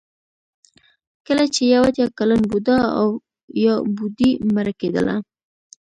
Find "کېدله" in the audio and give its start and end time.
4.79-5.15